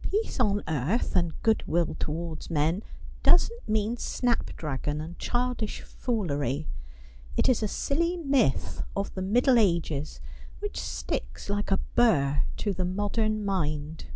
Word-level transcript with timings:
Peace 0.00 0.40
on 0.40 0.62
earth 0.66 1.14
and 1.14 1.34
goodwill 1.42 1.96
towards 2.00 2.48
men 2.48 2.82
doesn't 3.22 3.68
mean 3.68 3.98
snapdragon 3.98 5.02
and 5.02 5.18
childish 5.18 5.82
foolery. 5.82 6.66
It 7.36 7.46
is 7.46 7.62
a 7.62 7.68
silly 7.68 8.16
myth 8.16 8.82
of 8.96 9.12
the 9.14 9.20
Middle 9.20 9.58
Ages, 9.58 10.22
which 10.60 10.80
sticks 10.80 11.50
like 11.50 11.70
a 11.70 11.80
burr 11.94 12.44
to 12.56 12.72
the 12.72 12.86
modern 12.86 13.44
mind.' 13.44 14.06